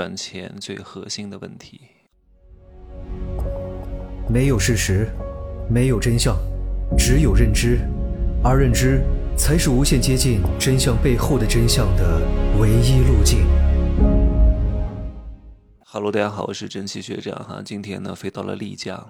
[0.00, 1.82] 赚钱最核心的问题。
[4.30, 5.06] 没有事实，
[5.68, 6.34] 没有真相，
[6.96, 7.80] 只有认知，
[8.42, 9.02] 而认知
[9.36, 12.18] 才是无限接近真相背后的真相的
[12.58, 13.40] 唯一路径。
[15.84, 19.06] Hello，大家好，我是蒸汽学长哈，今天呢飞到了丽江。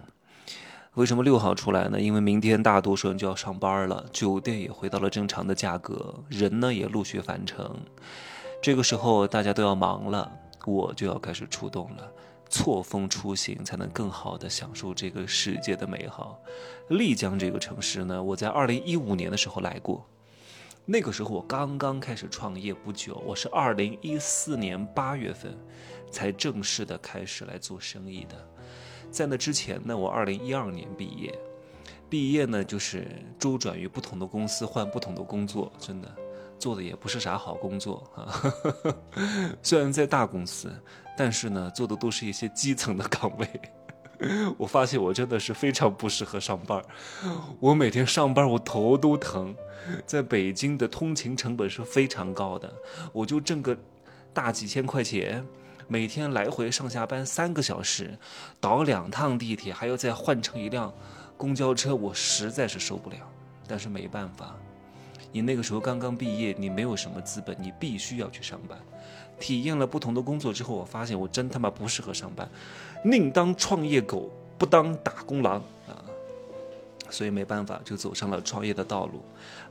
[0.95, 2.01] 为什么六号出来呢？
[2.01, 7.77] 因为明天大多数人就要上班了，酒店也回到了正常的价格，人呢也陆续返程。
[8.61, 10.33] 这个时候大家都要忙了。
[10.67, 12.13] 我就要开始出动了，
[12.49, 16.39] 错峰出行才能更好的享受这个世界的美好。
[16.89, 20.05] 丽江这个城市呢，我在二零一五年的时候来过，
[20.85, 25.57] 那个时候我刚刚开始创业不久，我是二零一四年八月份
[26.11, 28.35] 才正式的开始来做生意的。
[29.11, 31.37] 在那之前呢，我二零一二年毕业，
[32.09, 33.07] 毕业呢就是
[33.39, 36.13] 周转于不同的公司，换不同的工作，真的。
[36.61, 38.29] 做的也不是啥好工作啊，
[39.63, 40.71] 虽然在大公司，
[41.17, 43.49] 但是呢，做的都是一些基层的岗位。
[44.59, 46.85] 我发现我真的是非常不适合上班
[47.59, 49.57] 我每天上班我头都疼，
[50.05, 52.71] 在北京的通勤成本是非常高的，
[53.15, 53.75] 我就挣个
[54.35, 55.43] 大几千块钱，
[55.89, 58.19] 每天来回上下班三个小时，
[58.61, 60.93] 倒两趟地铁，还要再换乘一辆
[61.39, 63.17] 公交车，我实在是受不了。
[63.67, 64.55] 但是没办法。
[65.33, 68.79] 你那个时候刚刚毕业，你没有什么资本，你必须要去上班。
[69.39, 72.49] 体验了不同的工作之后，我发现我真他妈不适合上班，
[73.05, 76.05] 宁当创业狗，不当打工狼啊！
[77.09, 79.23] 所以没办法，就走上了创业的道路。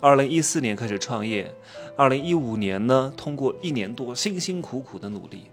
[0.02, 1.54] 二零一四年开始创业，
[1.96, 5.46] 二零一五年呢，通过一年多辛辛苦苦的努力，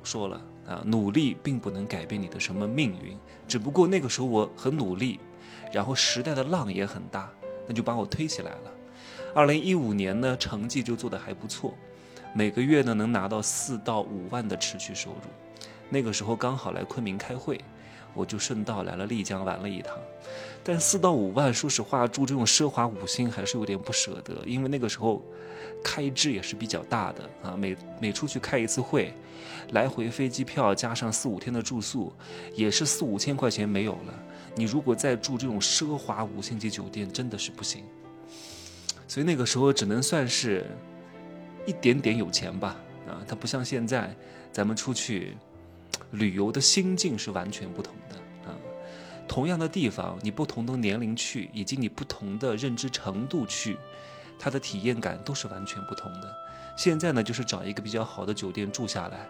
[0.00, 5.18] 我说了啊，努力并不能改变你的什么命运，只不过那个时候我很努力，
[5.72, 7.28] 然后时代的浪也很大，
[7.66, 8.70] 那就把我推起来了。
[9.34, 11.74] 二零一五年呢，成绩就做得还不错，
[12.32, 15.16] 每个月呢能拿到四到五万的持续收入。
[15.90, 17.60] 那个时候刚好来昆明开会，
[18.14, 19.98] 我就顺道来了丽江玩了一趟。
[20.62, 25.20] 但四到五万，说实话住这种奢华五星还是有点不舍得，因为那个时候
[25.82, 27.56] 开支也是比较大的啊。
[27.56, 29.12] 每每出去开一次会，
[29.72, 32.12] 来回飞机票加上四五天的住宿，
[32.54, 34.14] 也是四五千块钱没有了。
[34.54, 37.82] 你如果再住这种奢华五星级酒店，真的是不行。
[39.14, 40.66] 所以那个时候只能算是
[41.64, 42.74] 一点点有钱吧，
[43.06, 44.12] 啊，它不像现在，
[44.50, 45.36] 咱们出去
[46.10, 48.16] 旅游的心境是完全不同的
[48.50, 48.58] 啊。
[49.28, 53.76] 同样的地方，你不同的年龄去，以及你不同的认知程度去，
[54.36, 56.34] 它的体验感都是完全不同的。
[56.76, 59.28] 现在呢，就是找一个比较好的酒店住下来，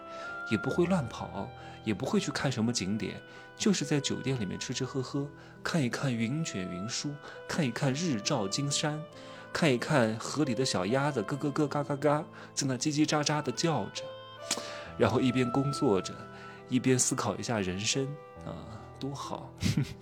[0.49, 1.47] 也不会乱跑，
[1.83, 3.21] 也不会去看什么景点，
[3.55, 5.27] 就是在酒店里面吃吃喝喝，
[5.63, 7.13] 看一看云卷云舒，
[7.47, 8.99] 看一看日照金山。
[9.55, 12.21] 看一看河里的小鸭子，咯咯咯，嘎嘎嘎，
[12.53, 14.03] 在那叽叽喳喳的叫着，
[14.97, 16.13] 然后一边工作着，
[16.67, 18.05] 一边思考一下人生
[18.45, 18.51] 啊，
[18.99, 19.49] 多好！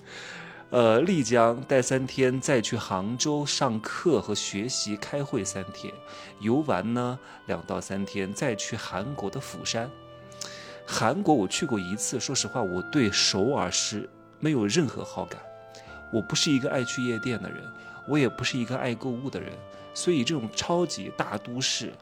[0.71, 5.93] 呃，丽江待三天，再去杭州上课和学习、开会三天，
[6.39, 9.87] 游玩呢两到三天，再去韩国的釜山。
[10.83, 14.09] 韩国我去过一次，说实话，我对首尔是
[14.39, 15.39] 没有任何好感。
[16.11, 17.61] 我不是一个爱去夜店的人。
[18.07, 19.51] 我也不是一个爱购物的人，
[19.93, 21.93] 所以这种超级大都市，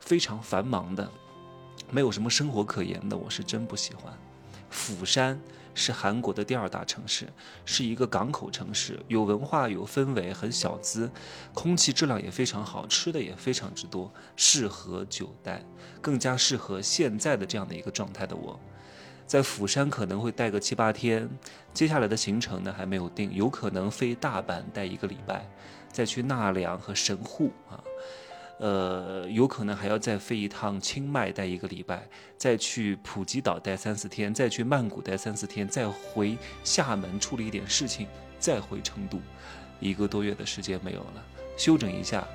[0.00, 1.10] 非常繁忙的，
[1.90, 4.12] 没有什么生活可言的，我是真不喜欢。
[4.70, 5.40] 釜山
[5.74, 7.26] 是韩国的第二大城市，
[7.64, 11.10] 是一个港口城市，有文化有氛围，很小资，
[11.54, 15.64] 空气质量也非常好，吃的也非常之多，适合久待，
[16.02, 18.60] 更加适合现在的这样的一个状态的我。
[19.28, 21.28] 在釜山可能会待个七八天，
[21.74, 25.46] 接下来的行程呢还没有定，有可能飞大阪待一个礼拜，
[25.92, 27.84] 再去纳凉和神户啊，
[28.58, 32.08] 呃，有可能还要再飞一趟清迈待一个礼拜，
[32.38, 38.08] 再去普吉岛待三四天，再去曼谷待三四天，再回厦门处理一点事情，
[38.38, 39.20] 再回成都，
[39.78, 41.22] 一个多月的时间没有了，
[41.54, 42.26] 休整一下，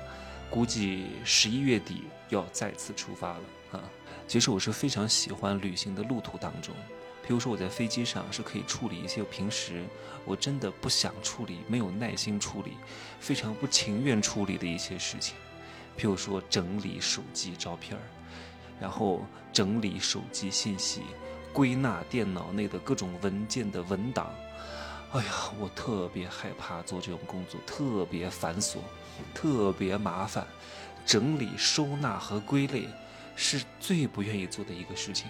[0.48, 3.82] 估计十一月底要再次出发了啊。
[4.26, 6.74] 其实我是非常喜欢旅行的路途当中，
[7.26, 9.84] 比如说我在飞机上是可以处理一些平时
[10.24, 12.72] 我真的不想处理、没有耐心处理、
[13.20, 15.36] 非常不情愿处理的一些事情，
[15.96, 18.02] 譬如说整理手机照片儿，
[18.80, 21.02] 然后整理手机信息、
[21.52, 24.34] 归纳电脑内的各种文件的文档。
[25.12, 25.30] 哎呀，
[25.60, 28.78] 我特别害怕做这种工作，特别繁琐，
[29.32, 30.44] 特别麻烦，
[31.06, 32.88] 整理、收纳和归类。
[33.36, 35.28] 是最不愿意做的一个事情。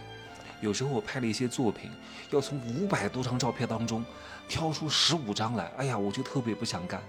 [0.60, 1.90] 有时候我拍了一些作品，
[2.30, 4.04] 要从五百多张照片当中
[4.48, 7.02] 挑出十五张来，哎呀，我就特别不想干。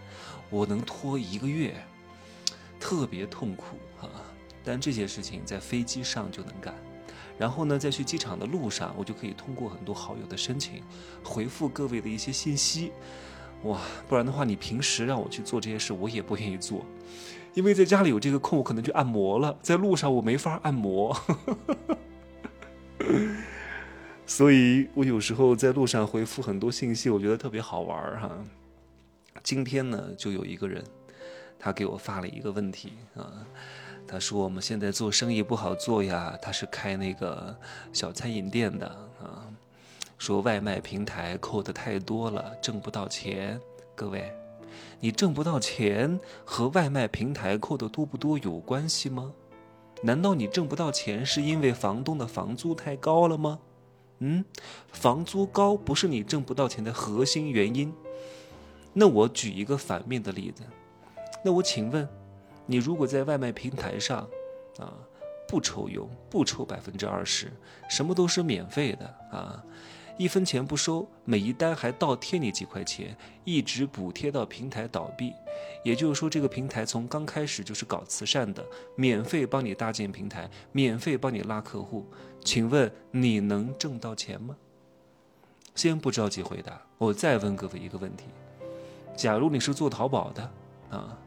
[0.49, 1.73] 我能拖一个月，
[2.79, 4.09] 特别痛苦啊！
[4.63, 6.73] 但这些事情在飞机上就能干。
[7.37, 10.81] 然后呢，在去机场的路上，我就可以通过很多好友的申请，
[11.23, 12.91] 回复各位的一些信息。
[13.63, 16.85] 哇，不然的话，你平时让我去做这些事，我也不愿意做，
[17.55, 21.15] 因为在家里有这个空，我可能就按摩了，在路上我没法按摩。
[24.27, 28.29] 所以我有时候在路上回复很多信息，我觉得特别好玩儿哈。
[29.41, 30.83] 今天呢，就有一个人，
[31.57, 33.45] 他给我发了一个问题啊，
[34.05, 37.55] 他说我们现在做生意不好做呀，他是开那个
[37.93, 38.87] 小餐饮店的
[39.21, 39.47] 啊，
[40.17, 43.57] 说外卖平台扣的太多了，挣不到钱。
[43.95, 44.29] 各位，
[44.99, 49.33] 你挣不到钱和外卖平台扣的多不多有关系吗？
[50.01, 53.59] 难道你挣不到钱是因为房东的房租太高了吗？
[54.19, 54.45] 嗯，
[54.91, 57.93] 房租高不是你挣不到钱的核心原因。
[58.93, 60.63] 那我举一个反面的例子，
[61.43, 62.07] 那我请问，
[62.65, 64.19] 你如果在外卖平台上，
[64.79, 64.93] 啊，
[65.47, 67.51] 不抽佣，不抽百分之二十，
[67.89, 69.63] 什么都是免费的啊，
[70.17, 75.33] 一分钱不收，每一单还倒贴你几块钱，一直补贴到平台倒闭。
[75.83, 78.65] 也就是说，这个平台从刚开始就是搞慈善的，
[78.95, 82.05] 免费帮你搭建平台，免费帮你拉客户。
[82.43, 84.55] 请问你能挣到钱吗？
[85.75, 88.25] 先不着急回答，我再问各位一个问题：
[89.15, 90.51] 假如你是做淘宝的
[90.89, 91.17] 啊，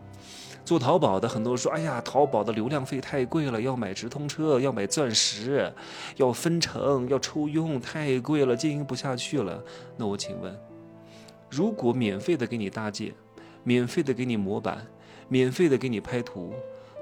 [0.68, 5.72] 做淘宝的很多人说，哎呀，淘宝的流量费太贵了，要买直通车，要买钻石，
[6.16, 9.64] 要分成，要抽佣，太贵了，经营不下去了。
[9.96, 10.54] 那我请问，
[11.48, 13.14] 如果免费的给你搭建，
[13.64, 14.86] 免费的给你模板，
[15.28, 16.52] 免费的给你拍图，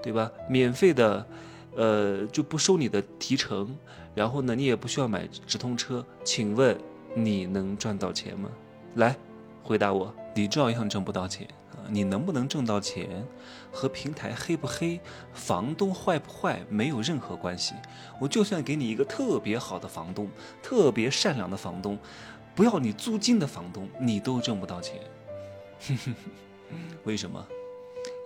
[0.01, 0.31] 对吧？
[0.49, 1.27] 免费的，
[1.75, 3.77] 呃，就不收你的提成。
[4.15, 6.79] 然后呢，你也不需要买直通车，请问
[7.17, 8.49] 你能赚到钱吗？
[8.95, 9.17] 来，
[9.65, 11.49] 回答我，你照样挣不到钱！
[11.91, 13.25] 你能不能挣到钱，
[13.73, 15.01] 和平台黑不黑、
[15.33, 17.75] 房东坏不坏没有任何关系。
[18.21, 20.29] 我就算给你一个特别好的房东，
[20.63, 21.99] 特别善良的房东，
[22.55, 25.01] 不要你租金的房东，你都挣不到钱。
[27.05, 27.47] 为什么？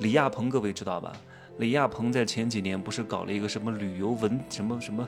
[0.00, 1.12] 李亚鹏，各位知道吧？
[1.58, 5.06] 李亚鹏在前几年不是搞了一个什么旅游文什么什么？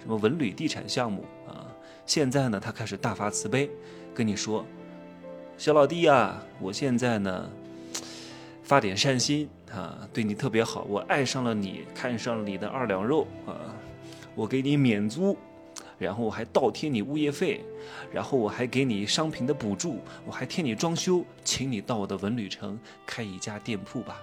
[0.00, 1.66] 什么文旅地产项目啊？
[2.04, 3.70] 现在呢，他开始大发慈悲，
[4.14, 4.62] 跟你说
[5.56, 7.48] ：“小老弟呀，我现在呢，
[8.64, 13.54] 发点善心啊，对你特别好，我爱上了你，看上了你的二两肉啊，
[14.34, 15.36] 我给你免租，
[15.98, 17.62] 然后我还倒贴你物业费，
[18.10, 24.20] 然后我还给你商品的补助，我还贴你装修，请你到我的文旅城开一家店铺吧，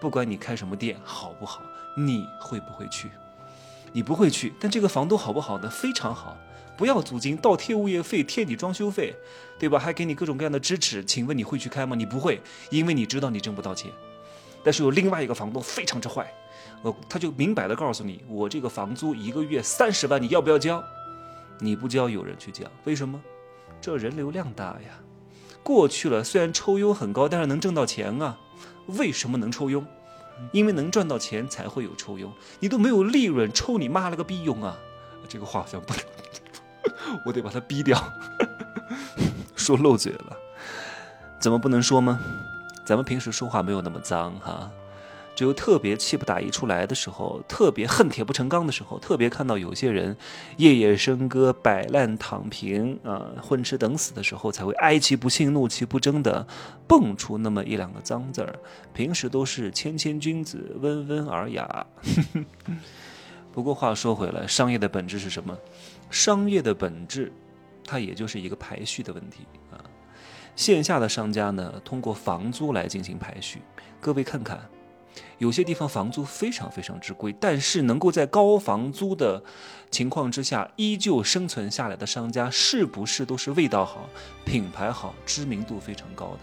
[0.00, 1.62] 不管你开什么店，好不好？
[1.96, 3.08] 你会不会去？”
[3.96, 5.70] 你不会去，但这个房东好不好呢？
[5.70, 6.36] 非常好，
[6.76, 9.14] 不要租金，倒贴物业费，贴你装修费，
[9.58, 9.78] 对吧？
[9.78, 11.04] 还给你各种各样的支持。
[11.04, 11.94] 请问你会去开吗？
[11.94, 12.40] 你不会，
[12.70, 13.90] 因为你知道你挣不到钱。
[14.62, 16.32] 但是有另外一个房东非常之坏，
[16.82, 20.82] 呃，他就明摆的告诉你，我这个房租一个月三十万，你要不要交？
[21.60, 23.20] 你不交，有人去交，为什么？
[23.80, 24.98] 这人流量大呀。
[25.62, 28.38] 过去了，虽然抽佣很高，但是能挣到钱啊。
[28.86, 29.86] 为什么能抽佣？
[30.50, 34.76] 因为能赚到钱才会有抽佣，你都没有利润，抽你妈了个逼佣啊！
[35.28, 36.02] 这个话好像不能，
[37.24, 38.02] 我得把他逼掉，
[39.56, 40.36] 说漏嘴了，
[41.38, 42.20] 怎么不能说吗？
[42.84, 44.70] 咱们平时说话没有那么脏哈。
[45.36, 50.16] 只有特别气不打一处来的时候，特别恨铁不成钢的时候，特别看到有些人
[50.58, 56.46] 夜夜笙歌、摆烂躺平啊、混吃等死的时候，才会哀其不幸、怒其不争的
[56.86, 58.54] 蹦出那么一两个脏字儿。
[58.92, 61.84] 平时都是谦谦君子、温文尔雅。
[63.50, 65.58] 不过话说回来，商业的本质是什么？
[66.10, 67.32] 商业的本质，
[67.84, 69.78] 它也就是一个排序的问题啊。
[70.56, 73.62] 线下的商家呢，通过房租来进行排序。
[74.00, 74.60] 各位看看。
[75.38, 79.40] 有些地方房租非常非常之贵，但是能够在高房租的
[79.88, 84.08] 情况之下依旧生存下来的商家，是不是都是味道好、
[84.44, 86.38] 品牌好、知名度非常高的？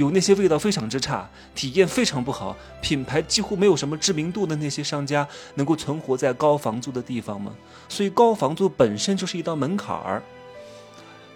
[0.00, 7.52] 有那些味道非常之差、体验非常不好、品牌几乎没有什么知名度的那些商家，能够存活在高房租的地方吗？
[7.86, 10.22] 所以高房租本身就是一道门槛儿，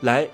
[0.00, 0.26] 来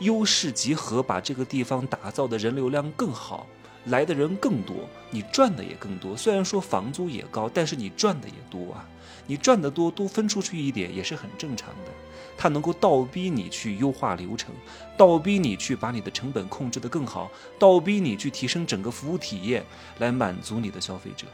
[0.00, 3.46] 优势集合，把这个地方打造的人流量更好。
[3.84, 4.74] 来的人更多，
[5.10, 6.16] 你赚的也更多。
[6.16, 8.84] 虽然说房租也高，但是你赚的也多啊。
[9.28, 11.92] 你赚的多，多分出去一点也是很正常的。
[12.38, 14.54] 它能够倒逼你去优化流程，
[14.96, 17.28] 倒逼你去把你的成本控制得更好，
[17.58, 19.62] 倒逼你去提升整个服务体验，
[19.98, 21.26] 来满足你的消费者，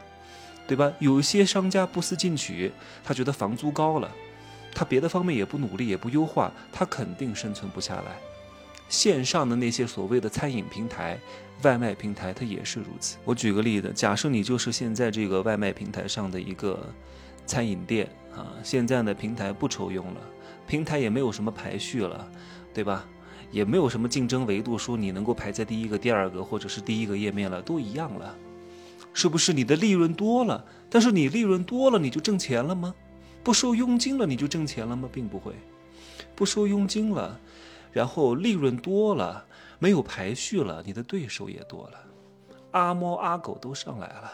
[0.67, 0.91] 对吧？
[0.99, 2.71] 有些商家不思进取，
[3.03, 4.11] 他觉得房租高了，
[4.73, 8.17] 他别的方面也不努力，也不优化，他肯定生存不下来。
[8.89, 11.17] 线上的那些所谓的餐饮平台。
[11.61, 13.15] 外卖平台它也是如此。
[13.23, 16.85] 我举个例子，假设你就是现在这个外卖平台上的一个
[17.45, 20.21] 餐饮店啊，现在呢平台不抽佣了，
[20.67, 22.29] 平台也没有什么排序了，
[22.73, 23.05] 对吧？
[23.51, 28.35] 也没有什么竞争维度，说你能够排在第一个、第二个或者是第一个页面了，都一样了，
[29.13, 29.53] 是不是？
[29.53, 32.93] 你的利润多了，但是你利润多了，你就挣钱了吗？
[33.43, 35.07] 不收佣金了，你就挣钱了吗？
[35.09, 35.53] 并不会，
[36.35, 37.39] 不收佣金了，
[37.93, 39.45] 然后利润多了，
[39.79, 41.99] 没有排序了，你的对手也多了，
[42.71, 44.31] 阿猫阿狗都上来了。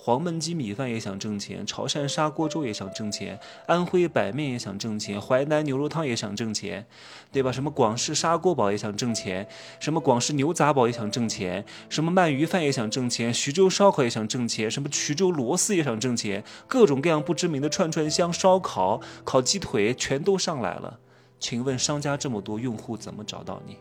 [0.00, 6.86] 黄焖鸡米饭也想挣钱，潮汕砂锅粥也想挣钱，安徽板面也想挣钱，淮南牛肉汤也想挣钱，
[7.32, 7.50] 对吧？
[7.52, 9.46] 什么广式砂锅煲也想挣钱，
[9.80, 21.00] 什么广式牛杂煲也想挣钱，什么鳗鱼饭也想挣钱，徐州烧烤也想挣钱，什么衢州螺丝也想挣钱，各种各样不知名的串串香、烧烤、烤鸡腿全都上来了。
[21.40, 23.76] 请问商家这么多，用户怎么找到你？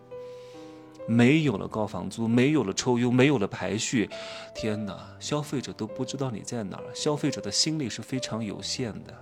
[1.07, 4.09] 没有了高房租，没有了抽佣，没有了排序，
[4.53, 5.15] 天哪！
[5.19, 9.13] 消费者都不知道你在哪儿，消费者的心力是非常有限的，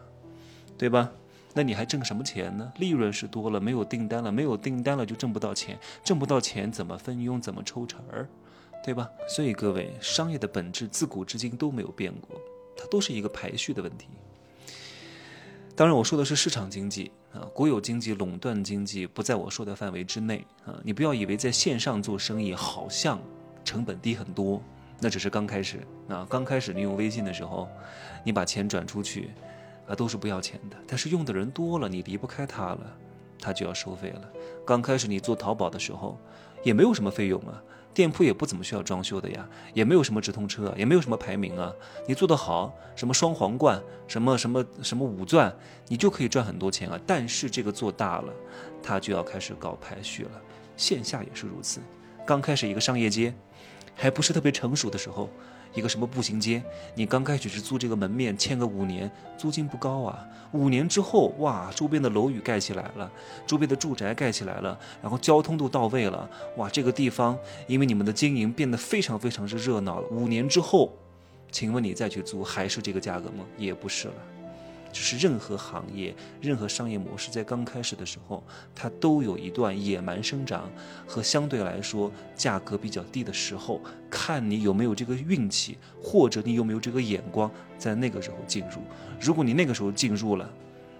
[0.77, 1.11] 对吧？
[1.53, 2.73] 那你还挣什么钱呢？
[2.77, 8.27] 利润是多了，没有订单了，没有订单了就挣不到钱，挣不到钱怎么分佣，怎么抽成儿，
[8.83, 9.09] 对吧？
[9.27, 12.41] 所以各位，商业的本质自古至今都没有变过，
[12.75, 14.07] 它都是一个排序的问题。
[15.75, 20.73] 当然，我说的是市场经济啊，国有经济、垄断经济不在我说的范围之内啊。
[20.83, 23.19] 你不要以为在线上做生意好像
[23.65, 24.63] 成本低很多，
[25.01, 26.25] 那只是刚开始啊。
[26.29, 27.67] 刚开始你用微信的时候，
[28.23, 29.31] 你把钱转出去
[29.85, 30.77] 啊，都是不要钱的。
[30.87, 32.97] 但是用的人多了，你离不开它了，
[33.37, 34.21] 它就要收费了。
[34.65, 36.17] 刚开始你做淘宝的时候，
[36.63, 37.61] 也没有什么费用啊。
[37.95, 41.73] 店铺也不怎么需要装修的呀，也没有什么直通车，也没有什么排名啊。
[42.05, 45.55] 你做得好，什么双皇冠，什么什么什么五钻，
[45.87, 46.99] 你就可以赚很多钱啊。
[47.07, 48.33] 但是这个做大了，
[48.83, 50.31] 它就要开始搞排序了。
[50.75, 51.79] 线下也是如此，
[52.27, 53.33] 刚开始一个商业街，
[53.95, 55.29] 还不是特别成熟的时候。
[55.75, 56.63] 一个什么步行街？
[56.95, 60.25] 你刚开始是租这个门面，签个五年，租金不高啊。
[60.53, 63.11] 五年之后，哇，周边的楼宇盖起来了，
[63.45, 70.07] 周边的住宅盖起来了，然后交通都到位了，哇，这个地方因为你们的经营变得非常非常之热闹了。
[70.07, 70.93] 五年之后，
[71.51, 73.43] 请问你再去租还是这个价格吗？
[73.57, 74.13] 也不是了。
[74.95, 78.41] 就是任何行业、任何商业模式在刚开始的时候，
[78.73, 80.71] 它都有一段野蛮生长
[81.05, 88.77] 和相对来说价格比较低的时候，看你有没有这个运气，或者你有没有这个眼光，在那个时候进入。
[89.19, 90.49] 如果你那个时候进入了，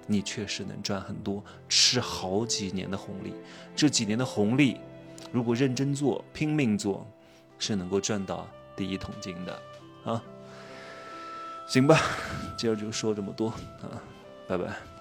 [0.07, 3.33] 你确实能赚很多，吃好几年的红利。
[3.77, 4.75] 这几年的红利，
[5.31, 7.07] 如果认真做、拼命做，
[7.57, 9.57] 是能够赚到第一桶金的
[10.03, 10.21] 啊。
[11.67, 11.99] 行吧，
[12.57, 13.49] 今儿就说这么多
[13.81, 14.01] 啊，
[14.47, 14.94] 拜拜。